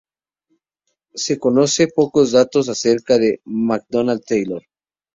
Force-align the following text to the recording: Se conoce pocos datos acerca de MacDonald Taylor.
Se 1.13 1.37
conoce 1.37 1.87
pocos 1.87 2.31
datos 2.31 2.69
acerca 2.69 3.19
de 3.19 3.39
MacDonald 3.45 4.23
Taylor. 4.25 4.63